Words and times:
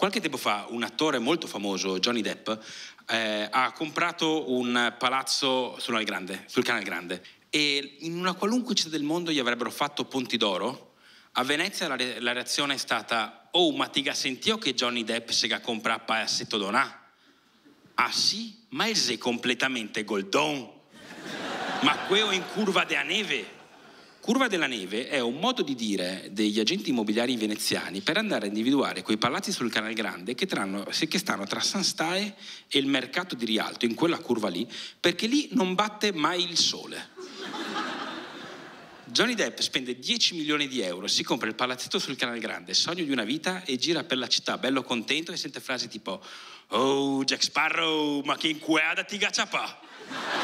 Qualche 0.00 0.22
tempo 0.22 0.38
fa 0.38 0.64
un 0.70 0.82
attore 0.82 1.18
molto 1.18 1.46
famoso, 1.46 1.98
Johnny 1.98 2.22
Depp, 2.22 2.48
eh, 3.06 3.46
ha 3.50 3.70
comprato 3.72 4.50
un 4.50 4.94
palazzo 4.98 5.78
sul, 5.78 6.02
Grande, 6.04 6.44
sul 6.46 6.64
Canale 6.64 6.84
Grande 6.86 7.22
e 7.50 7.98
in 7.98 8.16
una 8.16 8.32
qualunque 8.32 8.74
città 8.74 8.88
del 8.88 9.02
mondo 9.02 9.30
gli 9.30 9.38
avrebbero 9.38 9.70
fatto 9.70 10.06
ponti 10.06 10.38
d'oro. 10.38 10.94
A 11.32 11.44
Venezia 11.44 11.86
la, 11.86 11.96
re- 11.96 12.18
la 12.18 12.32
reazione 12.32 12.72
è 12.72 12.76
stata 12.78 13.48
«Oh, 13.50 13.72
ma 13.72 13.88
ti 13.88 14.02
sentio 14.14 14.56
che 14.56 14.72
Johnny 14.72 15.04
Depp 15.04 15.28
si 15.28 15.46
ga 15.46 15.60
compra 15.60 15.98
palazzetto 15.98 16.56
donà?» 16.56 17.04
«Ah 17.96 18.10
sì? 18.10 18.64
Ma 18.70 18.86
è 18.86 19.18
completamente 19.18 20.04
goldon!» 20.04 20.66
«Ma 21.82 21.98
quello 22.06 22.30
in 22.30 22.44
curva 22.54 22.84
della 22.84 23.02
neve!» 23.02 23.59
Curva 24.30 24.46
della 24.46 24.68
neve 24.68 25.08
è 25.08 25.18
un 25.18 25.40
modo 25.40 25.60
di 25.62 25.74
dire 25.74 26.28
degli 26.30 26.60
agenti 26.60 26.90
immobiliari 26.90 27.36
veneziani 27.36 28.00
per 28.00 28.16
andare 28.16 28.44
a 28.44 28.46
individuare 28.46 29.02
quei 29.02 29.16
palazzi 29.16 29.50
sul 29.50 29.72
Canale 29.72 29.92
Grande 29.92 30.36
che, 30.36 30.46
tranno, 30.46 30.84
che 30.84 31.18
stanno 31.18 31.46
tra 31.46 31.58
San 31.58 31.82
Stae 31.82 32.36
e 32.68 32.78
il 32.78 32.86
mercato 32.86 33.34
di 33.34 33.44
Rialto, 33.44 33.86
in 33.86 33.96
quella 33.96 34.18
curva 34.18 34.48
lì, 34.48 34.70
perché 35.00 35.26
lì 35.26 35.48
non 35.54 35.74
batte 35.74 36.12
mai 36.12 36.48
il 36.48 36.56
sole. 36.56 37.08
Johnny 39.06 39.34
Depp 39.34 39.58
spende 39.58 39.98
10 39.98 40.36
milioni 40.36 40.68
di 40.68 40.80
euro, 40.80 41.08
si 41.08 41.24
compra 41.24 41.48
il 41.48 41.56
palazzetto 41.56 41.98
sul 41.98 42.14
Canale 42.14 42.38
Grande, 42.38 42.72
sogno 42.72 43.02
di 43.02 43.10
una 43.10 43.24
vita 43.24 43.64
e 43.64 43.78
gira 43.78 44.04
per 44.04 44.18
la 44.18 44.28
città 44.28 44.58
bello 44.58 44.84
contento 44.84 45.32
e 45.32 45.36
sente 45.36 45.58
frasi 45.58 45.88
tipo 45.88 46.22
Oh, 46.68 47.24
Jack 47.24 47.42
Sparrow, 47.42 48.22
ma 48.22 48.36
che 48.36 48.46
incueada 48.46 49.02
ti 49.02 49.16
gacciapa! 49.16 50.39